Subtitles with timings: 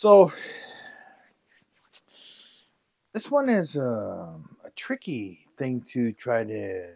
[0.00, 0.32] So
[3.12, 4.34] this one is a,
[4.64, 6.86] a tricky thing to try to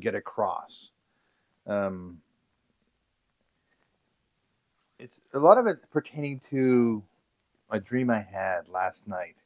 [0.00, 0.90] get across.
[1.66, 2.22] Um,
[4.98, 7.02] it's a lot of it pertaining to
[7.68, 9.36] a dream I had last night,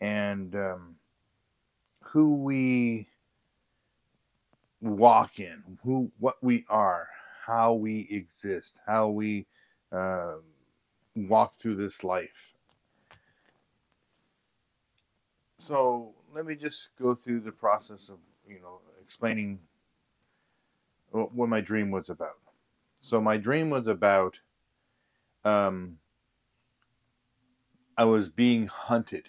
[0.00, 0.94] and um,
[2.00, 3.08] who we
[4.80, 7.08] walk in, who what we are,
[7.44, 9.46] how we exist, how we
[9.90, 10.36] uh,
[11.16, 12.54] walk through this life.
[15.58, 19.58] So let me just go through the process of you know explaining
[21.10, 22.38] what my dream was about.
[22.98, 24.38] So my dream was about
[25.44, 25.98] um,
[27.96, 29.28] I was being hunted,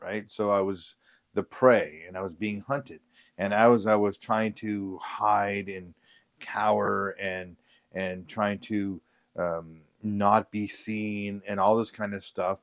[0.00, 0.30] right?
[0.30, 0.96] So I was
[1.34, 3.00] the prey, and I was being hunted,
[3.38, 5.94] and as I was trying to hide and
[6.38, 7.56] cower and
[7.92, 9.00] and trying to
[9.36, 12.62] um, not be seen and all this kind of stuff.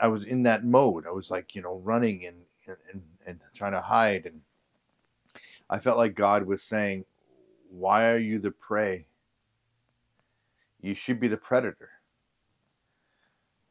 [0.00, 1.06] I was in that mode.
[1.06, 2.44] I was like, you know, running and
[2.92, 4.42] and and trying to hide, and
[5.70, 7.04] I felt like God was saying,
[7.70, 9.06] "Why are you the prey?
[10.80, 11.90] You should be the predator."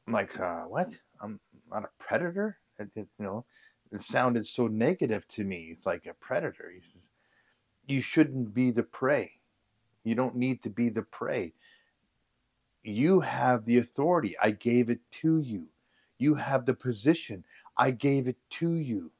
[0.05, 0.89] I'm like, uh, "What?
[1.21, 3.45] I'm not a predator." It, it, you know,
[3.91, 5.69] it sounded so negative to me.
[5.71, 6.71] It's like a predator.
[6.73, 7.11] He says,
[7.87, 9.39] "You shouldn't be the prey.
[10.03, 11.53] You don't need to be the prey."
[12.87, 14.37] You have the authority.
[14.41, 15.67] I gave it to you.
[16.19, 17.43] You have the position.
[17.75, 19.11] I gave it to you.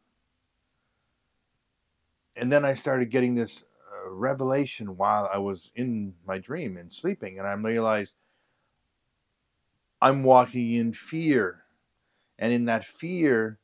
[2.37, 6.93] And then I started getting this uh, revelation while I was in my dream and
[6.93, 7.39] sleeping.
[7.39, 8.13] And I realized
[10.01, 11.63] I'm walking in fear.
[12.39, 13.59] And in that fear,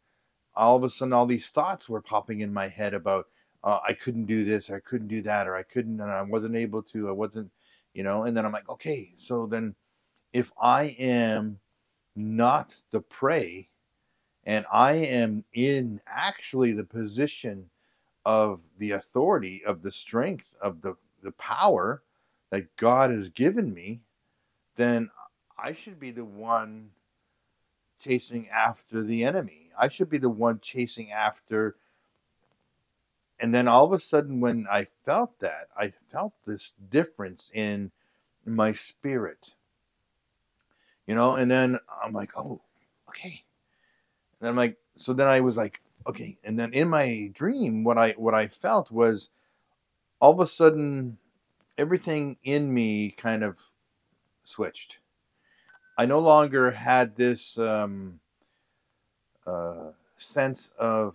[0.54, 3.28] all of a sudden, all these thoughts were popping in my head about
[3.64, 6.22] uh, I couldn't do this, or I couldn't do that, or I couldn't, and I
[6.24, 7.50] wasn't able to, I wasn't,
[7.94, 8.24] you know.
[8.26, 9.74] And then I'm like, okay, so then
[10.34, 11.60] if I am
[12.16, 13.70] not the prey
[14.44, 17.70] and I am in actually the position
[18.26, 22.02] of the authority, of the strength, of the, the power
[22.50, 24.02] that God has given me,
[24.76, 25.10] then
[25.58, 26.90] I should be the one
[28.00, 29.70] chasing after the enemy.
[29.78, 31.76] I should be the one chasing after.
[33.40, 37.92] And then all of a sudden, when I felt that, I felt this difference in
[38.46, 39.54] my spirit
[41.08, 41.36] you know?
[41.36, 42.62] And then i'm like oh
[43.10, 43.44] okay.
[44.40, 46.38] And i'm like so then i was like okay.
[46.44, 49.30] And then in my dream what i what i felt was
[50.20, 51.18] all of a sudden
[51.78, 53.60] everything in me kind of
[54.44, 55.00] switched.
[55.98, 58.20] I no longer had this um,
[59.46, 61.14] uh, sense of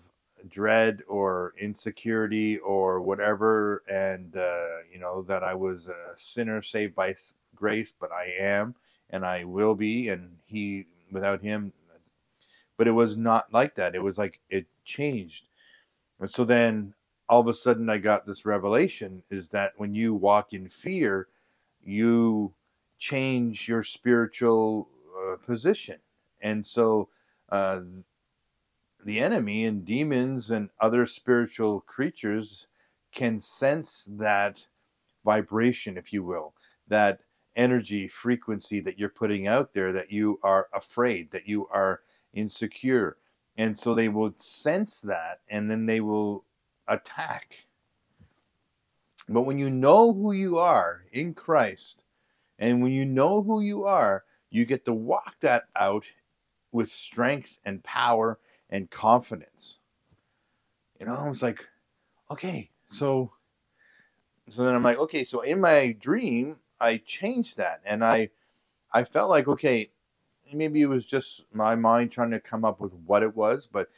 [0.49, 6.95] dread or insecurity or whatever and uh, you know that i was a sinner saved
[6.95, 7.15] by
[7.57, 8.75] grace but i am
[9.11, 11.73] and I will be, and he without him.
[12.77, 13.95] But it was not like that.
[13.95, 15.47] It was like it changed.
[16.21, 16.95] And so then
[17.29, 21.29] all of a sudden I got this revelation is that when you walk in fear,
[21.83, 22.55] you
[22.99, 25.99] change your spiritual uh, position.
[26.41, 27.09] And so
[27.51, 27.81] uh,
[29.05, 32.67] the enemy and demons and other spiritual creatures
[33.13, 34.67] can sense that
[35.25, 36.55] vibration, if you will,
[36.87, 37.21] that
[37.59, 42.01] energy frequency that you're putting out there that you are afraid, that you are
[42.33, 43.19] insecure.
[43.59, 46.45] And so they will sense that and then they will
[46.87, 47.67] attack.
[49.29, 52.05] But when you know who you are in Christ,
[52.59, 56.05] and when you know who you are, you get to walk that out
[56.73, 58.39] with strength and power
[58.71, 59.81] and confidence.
[60.99, 61.69] You know, I was like,
[62.31, 63.33] okay, so
[64.51, 68.31] so then I'm like, okay, so in my dream, I changed that, and I
[68.93, 69.91] I felt like okay,
[70.53, 73.89] maybe it was just my mind trying to come up with what it was, but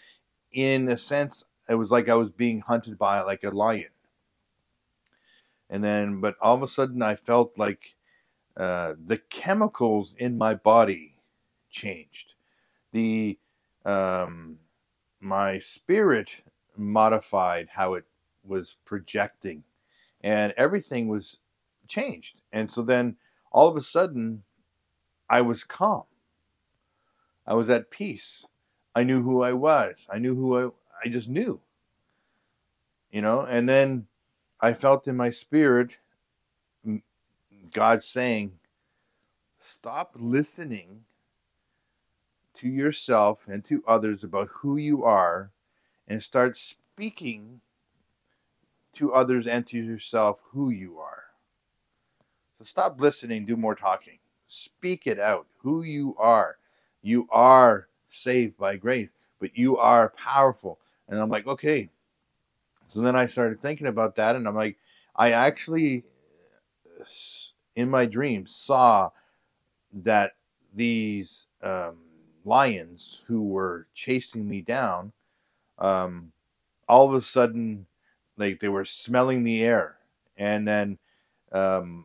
[0.53, 3.91] in a sense, it was like I was being hunted by like a lion.
[5.69, 7.95] And then, but all of a sudden, I felt like
[8.57, 11.17] uh, the chemicals in my body
[11.71, 12.35] changed.
[12.93, 13.39] The
[13.85, 14.59] um,
[15.21, 16.43] my spirit
[16.77, 18.05] modified how it
[18.45, 19.63] was projecting,
[20.21, 21.39] and everything was
[21.91, 22.41] changed.
[22.53, 23.17] And so then
[23.53, 24.45] all of a sudden,
[25.29, 26.05] I was calm.
[27.47, 28.47] I was at peace.
[28.95, 30.07] I knew who I was.
[30.11, 30.71] I knew who I,
[31.05, 31.61] I just knew.
[33.11, 34.07] You know, and then
[34.61, 35.99] I felt in my spirit
[37.73, 38.53] God saying,
[39.61, 41.05] stop listening
[42.55, 45.51] to yourself and to others about who you are
[46.09, 47.61] and start speaking
[48.95, 51.20] to others and to yourself who you are.
[52.61, 54.19] So stop listening, do more talking.
[54.47, 56.59] Speak it out, who you are.
[57.01, 60.79] You are saved by grace, but you are powerful.
[61.09, 61.89] And I'm like, okay.
[62.87, 64.77] So then I started thinking about that, and I'm like,
[65.17, 66.05] I actually,
[67.77, 69.11] in my dreams, saw
[69.95, 70.33] that
[70.75, 71.97] these um,
[72.45, 75.13] lions who were chasing me down,
[75.79, 76.31] um,
[76.87, 77.87] all of a sudden,
[78.37, 79.97] like they were smelling the air,
[80.37, 80.99] and then
[81.53, 82.05] um,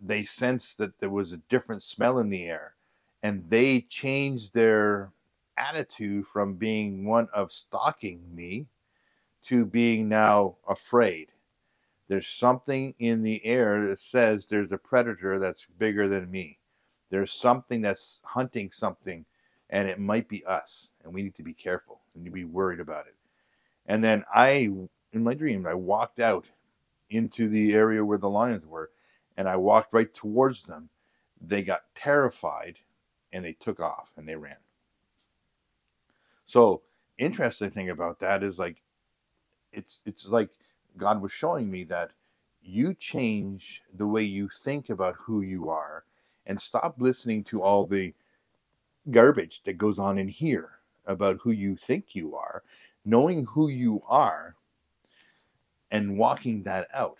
[0.00, 2.74] they sensed that there was a different smell in the air,
[3.22, 5.12] and they changed their
[5.56, 8.66] attitude from being one of stalking me
[9.42, 11.32] to being now afraid.
[12.08, 16.58] There's something in the air that says there's a predator that's bigger than me.
[17.10, 19.24] There's something that's hunting something,
[19.70, 22.80] and it might be us, and we need to be careful and to be worried
[22.80, 23.14] about it.
[23.86, 24.70] And then I,
[25.12, 26.46] in my dream, I walked out
[27.10, 28.90] into the area where the lions were,
[29.38, 30.90] and I walked right towards them.
[31.40, 32.80] They got terrified,
[33.32, 34.56] and they took off and they ran.
[36.44, 36.82] So
[37.18, 38.82] interesting thing about that is like,
[39.72, 40.50] it's it's like
[40.96, 42.10] God was showing me that
[42.60, 46.04] you change the way you think about who you are
[46.46, 48.12] and stop listening to all the
[49.10, 52.64] garbage that goes on in here about who you think you are,
[53.04, 54.56] knowing who you are
[55.90, 57.18] and walking that out.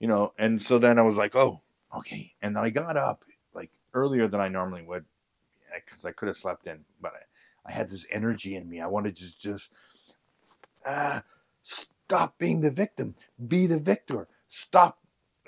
[0.00, 1.60] You know, and so then I was like, oh,
[1.96, 2.32] okay.
[2.42, 3.24] And then I got up
[3.54, 5.04] like earlier than I normally would
[5.74, 8.80] because I could have slept in, but I, I had this energy in me.
[8.80, 9.72] I wanted to just, just
[10.84, 11.20] uh,
[11.62, 13.14] stop being the victim,
[13.46, 15.00] be the victor, stop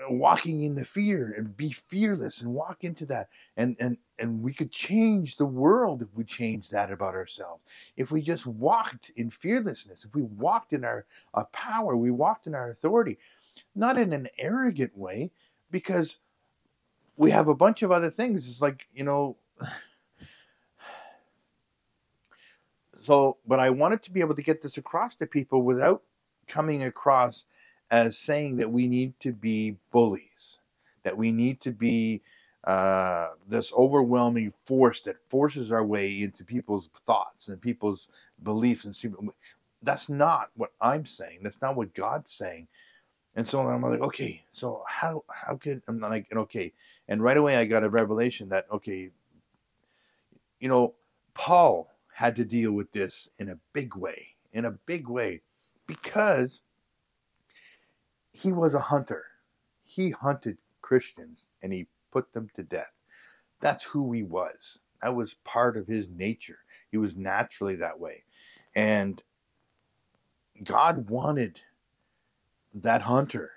[0.08, 4.52] walking in the fear and be fearless and walk into that and and and we
[4.52, 7.62] could change the world if we changed that about ourselves
[7.96, 12.46] if we just walked in fearlessness if we walked in our, our power we walked
[12.46, 13.19] in our authority
[13.75, 15.31] not in an arrogant way
[15.70, 16.19] because
[17.16, 19.37] we have a bunch of other things it's like you know
[23.00, 26.02] so but i wanted to be able to get this across to people without
[26.49, 27.46] coming across
[27.90, 30.58] as saying that we need to be bullies,
[31.05, 32.22] that we need to be
[32.64, 38.08] uh, this overwhelming force that forces our way into people's thoughts and people's
[38.43, 38.84] beliefs.
[38.84, 38.94] And
[39.82, 41.40] that's not what I'm saying.
[41.43, 42.69] That's not what God's saying.
[43.34, 46.73] And so I'm like, okay, so how how could I'm like, okay,
[47.08, 49.11] and right away I got a revelation that okay,
[50.61, 50.94] you know,
[51.34, 55.40] Paul had to deal with this in a big way, in a big way,
[55.87, 56.62] because
[58.32, 59.25] he was a hunter.
[59.84, 62.93] He hunted Christians and he put them to death.
[63.61, 64.81] That's who he was.
[65.02, 66.58] That was part of his nature.
[66.90, 68.25] He was naturally that way.
[68.75, 69.23] And
[70.62, 71.61] God wanted
[72.74, 73.50] that hunter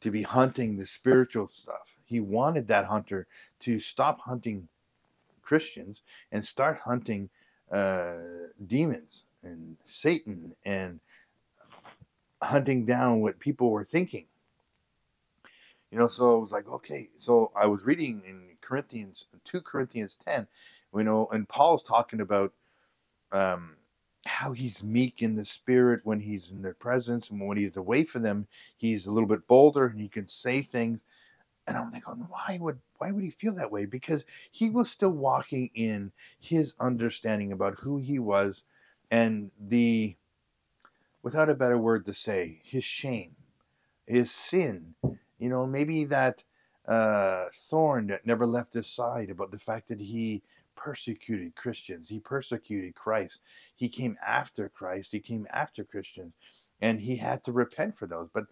[0.00, 1.96] to be hunting the spiritual stuff.
[2.04, 3.26] He wanted that hunter
[3.60, 4.68] to stop hunting
[5.42, 7.30] Christians and start hunting
[7.72, 8.14] uh,
[8.66, 11.00] demons and Satan and
[12.42, 14.26] hunting down what people were thinking.
[15.90, 17.08] You know, so I was like, okay.
[17.18, 20.46] So I was reading in Corinthians, 2 Corinthians 10,
[20.94, 22.52] you know, and Paul's talking about
[23.32, 23.77] um,
[24.28, 28.04] how he's meek in the spirit when he's in their presence, and when he's away
[28.04, 28.46] from them,
[28.76, 31.04] he's a little bit bolder and he can say things.
[31.66, 33.84] And I'm like, why would why would he feel that way?
[33.86, 38.64] Because he was still walking in his understanding about who he was
[39.10, 40.16] and the
[41.22, 43.36] without a better word to say, his shame,
[44.06, 44.94] his sin.
[45.38, 46.44] You know, maybe that
[46.86, 50.42] uh, thorn that never left his side about the fact that he
[50.78, 53.40] persecuted Christians, he persecuted Christ,
[53.76, 56.34] he came after Christ, he came after Christians,
[56.80, 58.28] and he had to repent for those.
[58.32, 58.46] But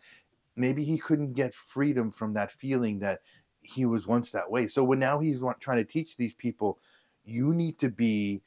[0.56, 3.20] maybe he couldn't get freedom from that feeling that
[3.62, 4.66] he was once that way.
[4.66, 6.78] So when now he's trying to teach these people,
[7.24, 8.42] you need to be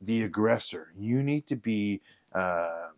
[0.00, 0.92] the aggressor.
[0.96, 2.00] You need to be
[2.32, 2.88] uh,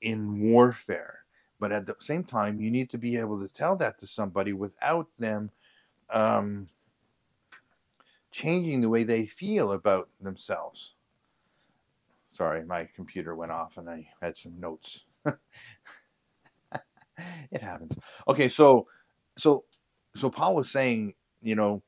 [0.00, 1.20] in warfare.
[1.58, 4.52] But at the same time, you need to be able to tell that to somebody
[4.52, 5.50] without them
[6.10, 6.68] um,
[8.36, 10.92] changing the way they feel about themselves.
[12.30, 15.06] Sorry, my computer went off and I had some notes.
[15.24, 15.38] it
[17.62, 17.94] happens.
[18.28, 18.88] Okay, so
[19.38, 19.64] so
[20.14, 21.82] so Paul was saying, you know,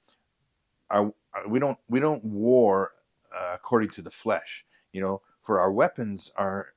[0.88, 1.12] our,
[1.46, 2.92] we don't we don't war
[3.36, 4.64] uh, according to the flesh.
[4.94, 6.68] You know, for our weapons are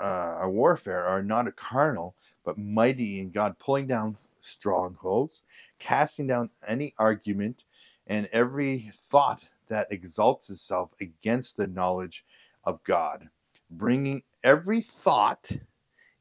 [0.00, 5.42] uh, our warfare are not a carnal, but mighty in God, pulling down strongholds,
[5.80, 7.64] casting down any argument
[8.08, 12.24] and every thought that exalts itself against the knowledge
[12.64, 13.28] of God,
[13.70, 15.50] bringing every thought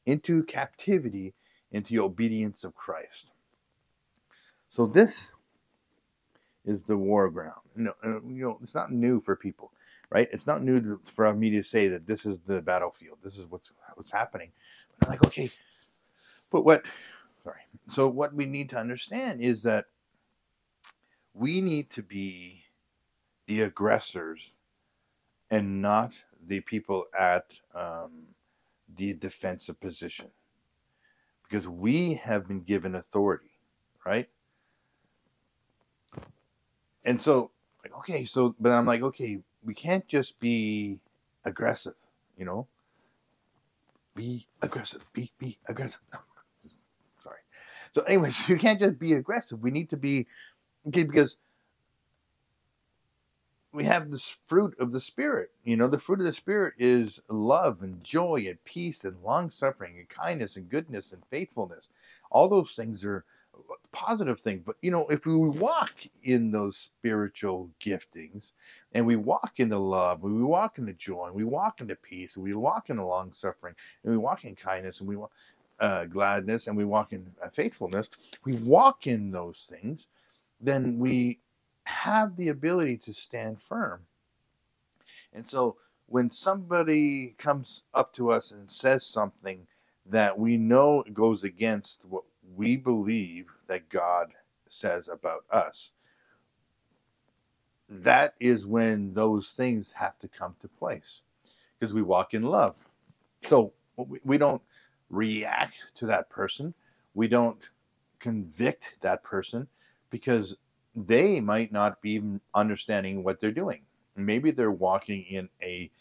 [0.06, 1.34] into captivity
[1.72, 3.32] into the obedience of Christ.
[4.70, 5.30] So, this
[6.66, 7.62] is the war ground.
[7.76, 9.72] No, uh, you know, it's not new for people,
[10.10, 10.28] right?
[10.32, 13.18] It's not new for me to say that this is the battlefield.
[13.24, 14.52] This is what's what's happening.
[15.00, 15.50] But I'm like, okay,
[16.52, 16.86] but what?
[17.44, 17.62] Sorry.
[17.90, 19.86] So what we need to understand is that
[21.38, 22.64] we need to be
[23.46, 24.58] the aggressors
[25.50, 26.14] and not
[26.46, 28.28] the people at um,
[28.96, 30.28] the defensive position
[31.44, 33.52] because we have been given authority,
[34.06, 34.30] right?
[37.06, 37.52] And so,
[37.84, 41.00] like, okay, so, but I'm like, okay, we can't just be
[41.46, 41.96] aggressive,
[42.38, 42.68] you know?
[44.16, 46.02] Be aggressive, be, be aggressive.
[47.24, 47.40] Sorry.
[47.96, 49.62] So, anyways, you can't just be aggressive.
[49.62, 50.28] We need to be,
[50.88, 51.38] okay, because
[53.74, 57.22] we have this fruit of the spirit you know the fruit of the spirit is
[57.30, 61.90] love and joy and peace and long suffering and kindness and goodness and faithfulness.
[62.32, 63.24] All those things are
[63.92, 68.54] positive things but you know if we walk in those spiritual giftings
[68.94, 71.96] and we walk in the love we walk in the joy and we walk into
[71.96, 75.16] peace and we walk in the long suffering and we walk in kindness and we
[75.16, 75.32] walk
[75.80, 78.10] uh, gladness and we walk in uh, faithfulness
[78.46, 80.08] we walk in those things
[80.60, 81.40] then we
[81.86, 84.02] have the ability to stand firm.
[85.34, 89.68] And so when somebody comes up to us and says something
[90.06, 92.24] that we know goes against what
[92.56, 94.34] we believe that God
[94.68, 95.92] says about us,
[97.90, 101.22] that is when those things have to come to place
[101.78, 102.88] because we walk in love.
[103.44, 103.74] So
[104.24, 104.62] we don't
[105.10, 106.74] react to that person,
[107.14, 107.70] we don't
[108.20, 109.68] convict that person
[110.10, 110.56] because
[110.96, 112.22] they might not be
[112.54, 113.82] understanding what they're doing.
[114.16, 115.92] Maybe they're walking in a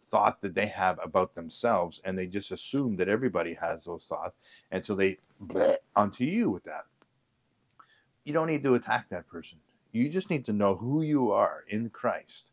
[0.00, 4.36] thought that they have about themselves and they just assume that everybody has those thoughts.
[4.70, 6.84] And so they bleh onto you with that.
[8.24, 9.58] You don't need to attack that person.
[9.90, 12.50] You just need to know who you are in Christ,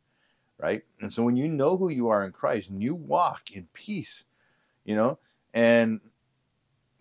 [0.57, 0.83] right?
[1.01, 4.23] And so when you know who you are in Christ and you walk in peace,
[4.85, 5.19] you know,
[5.53, 5.99] and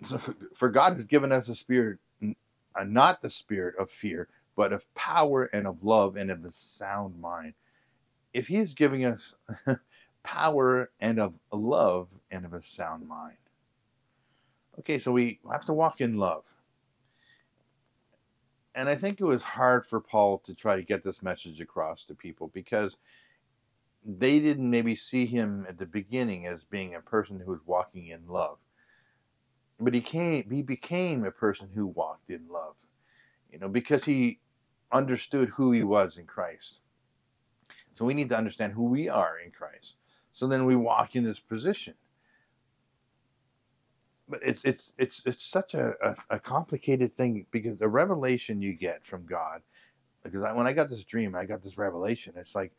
[0.03, 0.19] so
[0.55, 1.99] for God has given us a spirit,
[2.85, 7.21] not the spirit of fear, but of power and of love and of a sound
[7.21, 7.55] mind.
[8.33, 9.35] If He is giving us
[10.23, 13.37] power and of love and of a sound mind.
[14.79, 16.45] Okay, so we have to walk in love.
[18.75, 22.05] And I think it was hard for Paul to try to get this message across
[22.05, 22.97] to people because
[24.05, 28.09] they didn't maybe see him at the beginning as being a person who was walking
[28.09, 28.59] in love.
[29.81, 32.77] But he came he became a person who walked in love.
[33.53, 34.41] You know, because he
[34.93, 36.81] understood who he was in Christ.
[37.95, 39.97] So we need to understand who we are in Christ.
[40.33, 41.95] So then we walk in this position.
[44.29, 48.75] But it's it's it's it's such a, a, a complicated thing because the revelation you
[48.75, 49.63] get from God,
[50.23, 52.35] because I, when I got this dream, I got this revelation.
[52.37, 52.73] It's like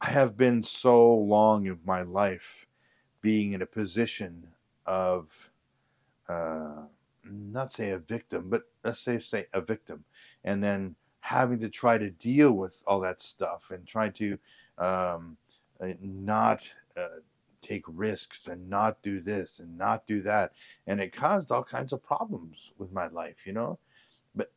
[0.00, 2.66] I have been so long in my life
[3.20, 4.48] being in a position
[4.88, 5.52] of
[6.28, 6.84] uh,
[7.24, 10.04] not say a victim, but let's say say a victim,
[10.44, 14.38] and then having to try to deal with all that stuff and try to
[14.78, 15.36] um,
[15.80, 17.20] uh, not uh,
[17.60, 20.52] take risks and not do this and not do that,
[20.86, 23.78] and it caused all kinds of problems with my life, you know.
[24.34, 24.50] But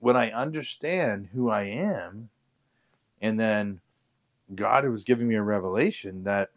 [0.00, 2.28] when I understand who I am,
[3.22, 3.80] and then
[4.54, 6.50] God was giving me a revelation that,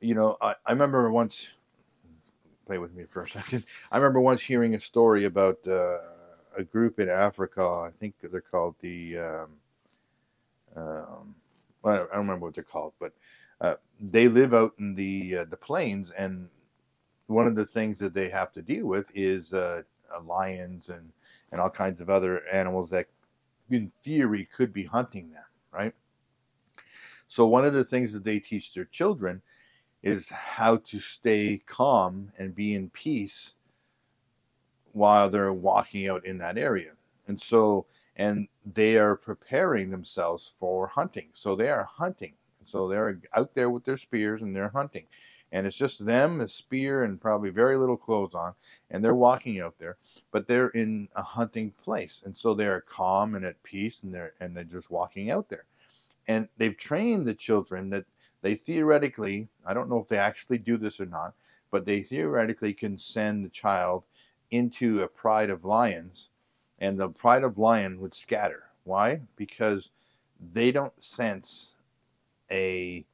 [0.00, 1.55] you know, I, I remember once
[2.66, 3.64] play with me for a second.
[3.90, 5.98] I remember once hearing a story about uh,
[6.58, 7.62] a group in Africa.
[7.62, 9.18] I think they're called the.
[9.18, 9.50] Um,
[10.74, 11.34] um,
[11.84, 13.12] I don't remember what they're called, but
[13.60, 16.48] uh, they live out in the uh, the plains, and
[17.28, 19.82] one of the things that they have to deal with is uh,
[20.24, 21.12] lions and
[21.52, 23.06] and all kinds of other animals that,
[23.70, 25.44] in theory, could be hunting them.
[25.70, 25.94] Right.
[27.28, 29.42] So one of the things that they teach their children
[30.06, 33.54] is how to stay calm and be in peace
[34.92, 36.92] while they're walking out in that area.
[37.26, 41.30] And so, and they are preparing themselves for hunting.
[41.32, 42.34] So they are hunting.
[42.64, 45.06] So they're out there with their spears and they're hunting.
[45.50, 48.54] And it's just them, a spear, and probably very little clothes on.
[48.90, 49.96] And they're walking out there,
[50.30, 52.22] but they're in a hunting place.
[52.24, 55.64] And so they're calm and at peace and they're and they're just walking out there.
[56.28, 58.04] And they've trained the children that
[58.42, 61.34] they theoretically, I don't know if they actually do this or not,
[61.70, 64.04] but they theoretically can send the child
[64.50, 66.30] into a pride of lions,
[66.78, 68.64] and the pride of lion would scatter.
[68.84, 69.20] Why?
[69.36, 69.90] Because
[70.52, 71.76] they don't sense
[72.50, 73.04] a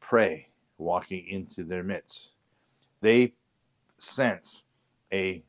[0.00, 2.30] prey walking into their midst.
[3.00, 3.34] They
[3.98, 4.64] sense
[5.12, 5.42] a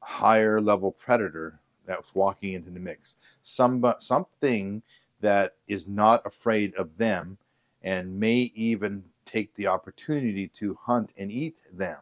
[0.00, 3.16] higher level predator that's walking into the mix.
[3.42, 4.82] Some, something
[5.20, 7.38] that is not afraid of them
[7.82, 11.98] and may even take the opportunity to hunt and eat them.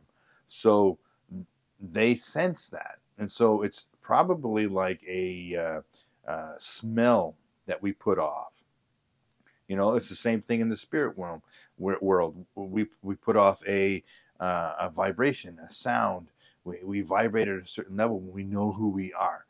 [0.46, 0.98] So
[1.80, 2.98] they sense that.
[3.18, 5.56] And so it's probably like a
[6.26, 8.52] uh, uh, smell that we put off.
[9.68, 11.42] You know, it's the same thing in the spirit world.
[11.78, 14.02] World, we we put off a
[14.40, 16.28] uh, a vibration, a sound.
[16.64, 19.44] We we vibrate at a certain level when we know who we are,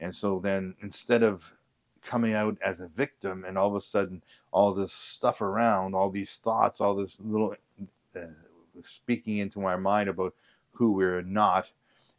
[0.00, 1.56] and so then instead of
[2.04, 6.10] coming out as a victim and all of a sudden all this stuff around, all
[6.10, 7.54] these thoughts, all this little
[8.14, 8.20] uh,
[8.82, 10.34] speaking into our mind about
[10.72, 11.70] who we're not,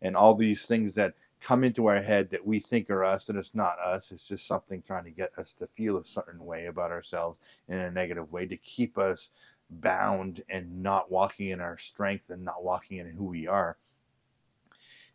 [0.01, 3.37] and all these things that come into our head that we think are us and
[3.37, 4.11] it's not us.
[4.11, 7.77] It's just something trying to get us to feel a certain way about ourselves in
[7.77, 9.29] a negative way to keep us
[9.69, 13.77] bound and not walking in our strength and not walking in who we are.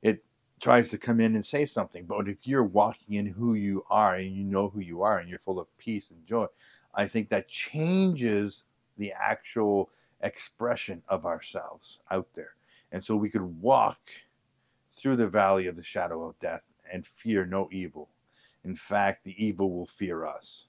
[0.03, 0.25] It
[0.61, 4.17] tries to come in and say something but if you're walking in who you are
[4.17, 6.47] and you know who you are and you're full of peace and joy
[6.95, 8.64] i think that changes
[8.99, 9.90] the actual
[10.23, 12.55] expression of ourselves out there
[12.93, 14.11] and so we could walk
[14.93, 18.09] through the valley of the shadow of death and fear no evil.
[18.64, 20.67] In fact, the evil will fear us.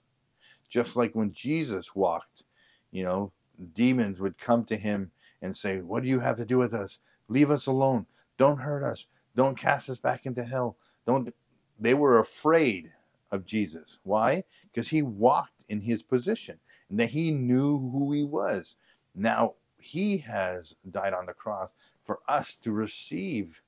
[0.70, 2.44] Just like when Jesus walked,
[2.92, 3.32] you know,
[3.74, 7.00] demons would come to him and say, What do you have to do with us?
[7.28, 8.06] Leave us alone.
[8.38, 9.08] Don't hurt us.
[9.36, 10.78] Don't cast us back into hell.
[11.06, 11.34] Don't
[11.80, 12.92] they were afraid
[13.32, 14.00] of Jesus.
[14.04, 14.44] Why?
[14.72, 16.60] Because he walked in his position
[16.90, 18.76] and that he knew who he was.
[19.16, 21.72] Now he has died on the cross
[22.04, 23.62] for us to receive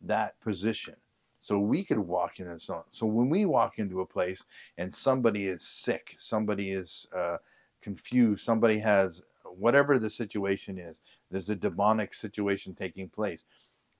[0.00, 0.94] that position.
[1.40, 2.82] So we could walk in and so on.
[2.90, 4.44] So when we walk into a place
[4.76, 7.38] and somebody is sick, somebody is uh,
[7.80, 13.44] confused, somebody has whatever the situation is, there's a demonic situation taking place.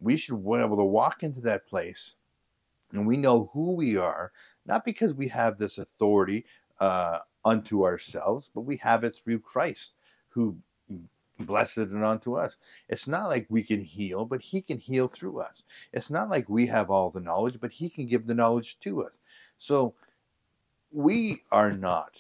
[0.01, 2.15] We should be able to walk into that place
[2.93, 4.33] and we know who we are,
[4.67, 6.47] not because we have this authority
[6.81, 9.95] uh, unto ourselves, but we have it through Christ
[10.31, 10.57] who
[11.39, 12.57] blessed it unto us.
[12.89, 15.63] It's not like we can heal, but He can heal through us.
[15.93, 19.05] It's not like we have all the knowledge, but He can give the knowledge to
[19.05, 19.19] us.
[19.59, 19.95] So
[20.91, 22.13] we are not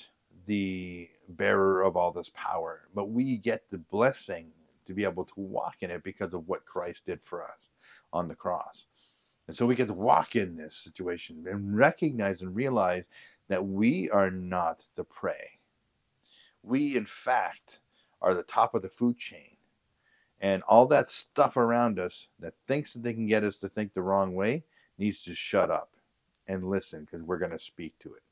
[0.46, 4.52] the bearer of all this power, but we get the blessing
[4.88, 7.70] to be able to walk in it because of what Christ did for us
[8.12, 8.86] on the cross.
[9.46, 13.04] And so we get to walk in this situation and recognize and realize
[13.48, 15.58] that we are not the prey.
[16.62, 17.80] We, in fact,
[18.20, 19.56] are the top of the food chain.
[20.40, 23.92] And all that stuff around us that thinks that they can get us to think
[23.92, 24.64] the wrong way
[24.96, 25.90] needs to shut up
[26.46, 28.22] and listen because we're going to speak to it.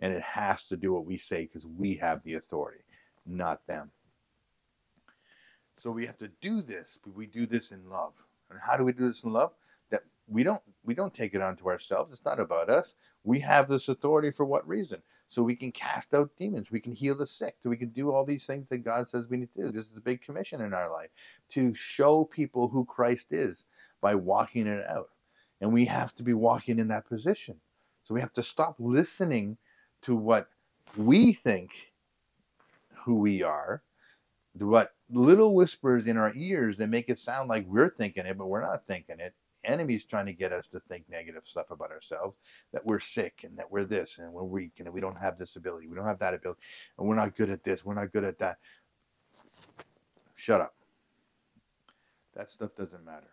[0.00, 2.84] And it has to do what we say because we have the authority,
[3.24, 3.90] not them.
[5.82, 8.12] So we have to do this, but we do this in love.
[8.50, 9.50] And how do we do this in love?
[9.90, 12.12] That we don't we don't take it onto ourselves.
[12.14, 12.94] It's not about us.
[13.24, 15.02] We have this authority for what reason?
[15.28, 16.70] So we can cast out demons.
[16.70, 17.56] We can heal the sick.
[17.60, 19.72] So we can do all these things that god says we need to do.
[19.72, 21.10] This is a big commission in our life
[21.48, 23.66] to show people who christ is
[24.00, 25.10] by walking it out.
[25.60, 27.56] And we have to be walking in that position.
[28.04, 29.56] So we have to stop listening
[30.02, 30.48] to what
[30.96, 31.92] we think
[33.04, 33.82] who we are
[34.58, 38.48] what little whispers in our ears that make it sound like we're thinking it but
[38.48, 39.34] we're not thinking it.
[39.64, 42.36] Enemy's trying to get us to think negative stuff about ourselves
[42.72, 45.56] that we're sick and that we're this and we're weak and we don't have this
[45.56, 46.60] ability we don't have that ability
[46.98, 48.58] and we're not good at this we're not good at that.
[50.34, 50.74] Shut up.
[52.34, 53.30] That stuff doesn't matter.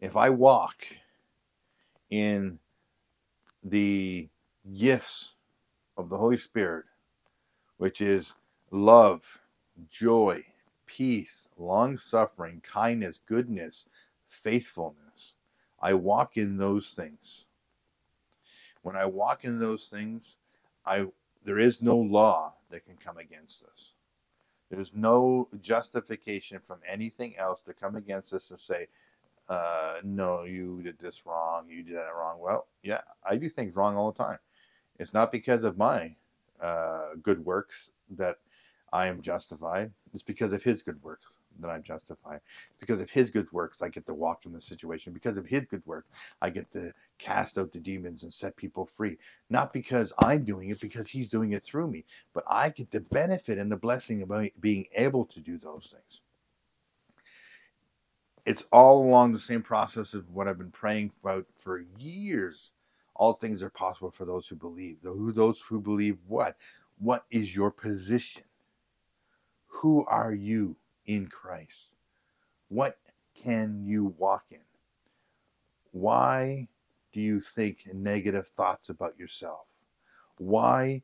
[0.00, 0.86] If i walk
[2.10, 2.58] in
[3.64, 4.28] the
[4.72, 5.34] gifts
[5.96, 6.84] of the holy spirit
[7.78, 8.34] which is
[8.70, 9.40] love
[9.88, 10.44] joy
[10.86, 13.86] peace, long suffering, kindness, goodness,
[14.28, 15.34] faithfulness.
[15.80, 17.44] I walk in those things.
[18.82, 20.38] When I walk in those things,
[20.86, 21.06] I
[21.44, 23.92] there is no law that can come against us.
[24.70, 28.88] There's no justification from anything else to come against us and say,
[29.48, 32.38] uh, no, you did this wrong, you did that wrong.
[32.40, 34.38] Well, yeah, I do things wrong all the time.
[34.98, 36.16] It's not because of my
[36.60, 38.38] uh, good works that
[38.92, 39.92] I am justified.
[40.14, 41.26] It's because of his good works
[41.60, 42.40] that I'm justified.
[42.78, 45.12] Because of his good works, I get to walk in the situation.
[45.12, 46.06] Because of his good work,
[46.42, 49.16] I get to cast out the demons and set people free.
[49.48, 52.04] Not because I'm doing it, because he's doing it through me.
[52.34, 56.20] But I get the benefit and the blessing of being able to do those things.
[58.44, 62.70] It's all along the same process of what I've been praying about for years.
[63.14, 65.00] All things are possible for those who believe.
[65.02, 66.56] Those who believe what?
[66.98, 68.44] What is your position?
[69.80, 71.90] Who are you in Christ?
[72.68, 72.98] What
[73.34, 74.64] can you walk in?
[75.92, 76.68] Why
[77.12, 79.66] do you think negative thoughts about yourself?
[80.38, 81.02] Why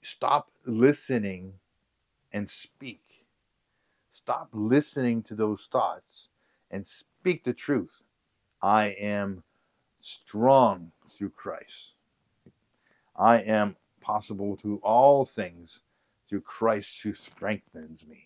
[0.00, 1.54] stop listening
[2.32, 3.26] and speak?
[4.12, 6.28] Stop listening to those thoughts
[6.70, 8.04] and speak the truth.
[8.62, 9.42] I am
[10.00, 11.94] strong through Christ.
[13.16, 15.82] I am possible through all things
[16.26, 18.24] through Christ who strengthens me.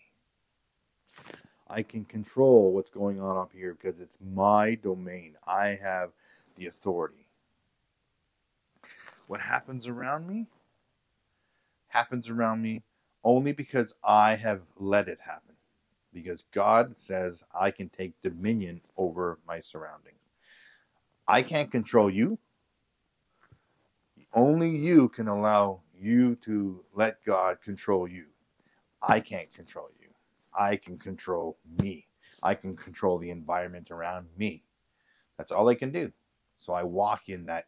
[1.67, 5.35] I can control what's going on up here because it's my domain.
[5.45, 6.11] I have
[6.55, 7.27] the authority.
[9.27, 10.47] What happens around me
[11.89, 12.83] happens around me
[13.23, 15.55] only because I have let it happen.
[16.11, 20.15] Because God says I can take dominion over my surroundings.
[21.27, 22.39] I can't control you.
[24.33, 28.25] Only you can allow you to let God control you.
[29.01, 30.07] I can't control you.
[30.57, 32.07] I can control me.
[32.41, 34.63] I can control the environment around me.
[35.37, 36.11] That's all I can do.
[36.59, 37.65] So I walk in that.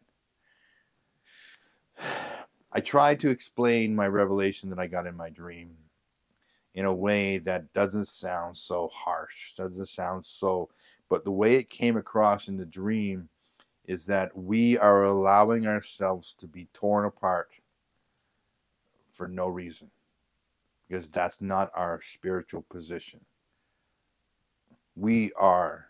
[2.74, 5.76] I try to explain my revelation that I got in my dream
[6.74, 10.70] in a way that doesn't sound so harsh, doesn't sound so,
[11.10, 13.28] but the way it came across in the dream
[13.86, 17.50] is that we are allowing ourselves to be torn apart
[19.22, 19.88] for no reason
[20.90, 23.20] because that's not our spiritual position.
[24.96, 25.86] We are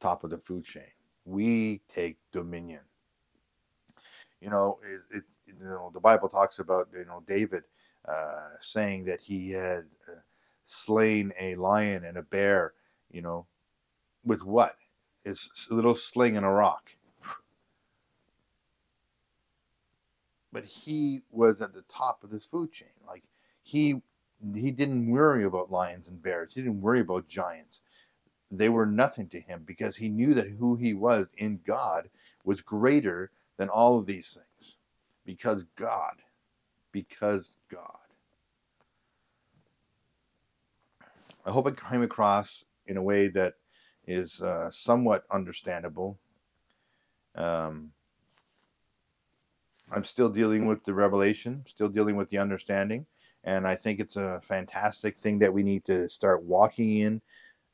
[0.00, 0.90] top of the food chain.
[1.24, 2.80] We take dominion.
[4.40, 7.62] You know, it, it you know the Bible talks about you know David
[8.08, 10.18] uh, saying that he had uh,
[10.64, 12.72] slain a lion and a bear.
[13.12, 13.46] You know,
[14.24, 14.74] with what?
[15.22, 16.90] His little sling and a rock.
[20.52, 22.88] But he was at the top of this food chain.
[23.06, 23.24] Like
[23.62, 24.02] he
[24.54, 26.54] he didn't worry about lions and bears.
[26.54, 27.82] He didn't worry about giants.
[28.50, 32.10] They were nothing to him because he knew that who he was in God
[32.44, 34.78] was greater than all of these things.
[35.24, 36.16] Because God.
[36.90, 37.98] Because God.
[41.44, 43.54] I hope it came across in a way that
[44.06, 46.18] is uh, somewhat understandable.
[47.34, 47.92] Um,
[49.92, 53.06] I'm still dealing with the revelation, still dealing with the understanding.
[53.42, 57.22] And I think it's a fantastic thing that we need to start walking in,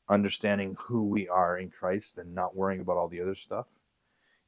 [0.09, 3.67] understanding who we are in Christ and not worrying about all the other stuff.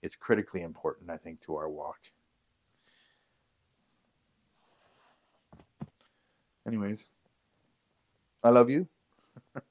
[0.01, 1.99] It's critically important, I think, to our walk.
[6.65, 7.09] Anyways,
[8.43, 8.87] I love you.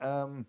[0.00, 0.46] um,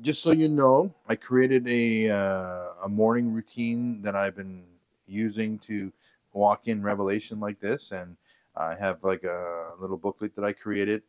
[0.00, 4.64] just so you know, I created a uh, a morning routine that I've been
[5.06, 5.92] using to
[6.32, 8.16] walk in Revelation like this, and
[8.56, 11.02] I have like a little booklet that I created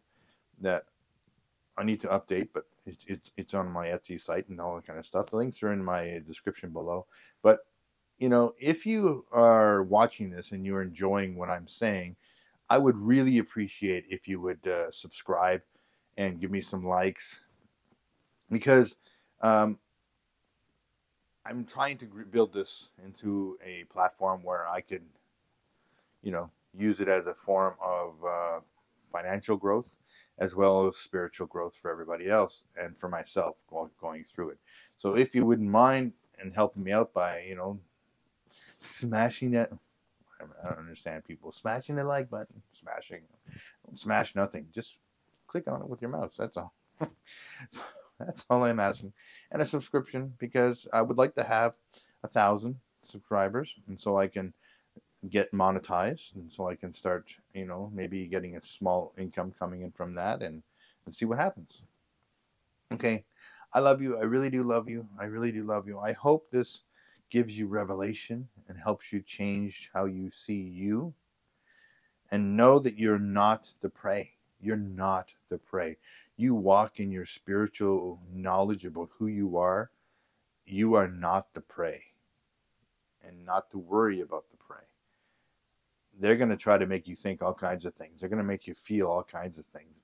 [0.62, 0.86] that
[1.78, 4.88] I need to update, but it, it, it's on my Etsy site and all that
[4.88, 5.30] kind of stuff.
[5.30, 7.06] The links are in my description below.
[7.44, 7.60] But
[8.18, 12.16] you know, if you are watching this and you're enjoying what I'm saying,
[12.70, 15.62] I would really appreciate if you would uh, subscribe
[16.18, 17.44] and give me some likes
[18.50, 18.96] because
[19.42, 19.78] um,
[21.46, 25.02] I'm trying to build this into a platform where I can,
[26.22, 28.60] you know, use it as a form of uh,
[29.12, 29.98] financial growth
[30.40, 34.60] as well as spiritual growth for everybody else and for myself going, through it.
[34.98, 37.80] So if you wouldn't mind and helping me out by, you know,
[38.80, 39.72] smashing that
[40.40, 43.22] I don't understand people smashing the like button, smashing,
[43.96, 44.68] smash nothing.
[44.74, 44.98] Just
[45.48, 46.34] click on it with your mouse.
[46.38, 46.74] That's all.
[48.26, 49.14] That's all I'm asking.
[49.52, 51.74] And a subscription because I would like to have
[52.24, 54.54] a thousand subscribers and so I can
[55.30, 59.82] get monetized and so I can start, you know, maybe getting a small income coming
[59.82, 60.64] in from that and,
[61.06, 61.82] and see what happens.
[62.92, 63.26] Okay.
[63.74, 64.18] I love you.
[64.18, 65.08] I really do love you.
[65.20, 66.00] I really do love you.
[66.00, 66.84] I hope this
[67.30, 71.14] gives you revelation and helps you change how you see you.
[72.32, 74.37] And know that you're not the prey.
[74.60, 75.98] You're not the prey
[76.38, 79.90] you walk in your spiritual knowledge about who you are,
[80.66, 82.04] you are not the prey.
[83.28, 84.86] And not to worry about the prey.
[86.18, 88.20] They're going to try to make you think all kinds of things.
[88.20, 89.96] They're going to make you feel all kinds of things.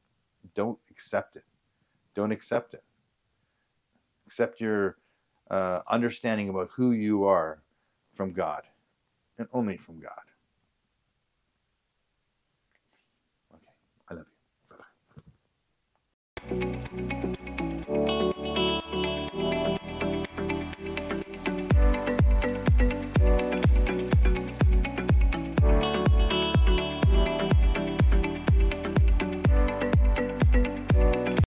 [0.55, 1.45] Don't accept it.
[2.15, 2.83] Don't accept it.
[4.25, 4.97] Accept your
[5.49, 7.61] uh, understanding about who you are
[8.13, 8.63] from God
[9.37, 10.32] and only from God.